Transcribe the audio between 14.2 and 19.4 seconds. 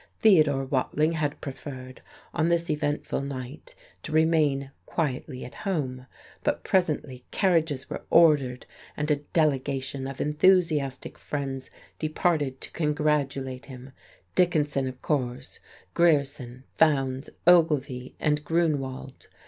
Dickinson, of course, Grierson, Fowndes, Ogilvy, and Grunewald.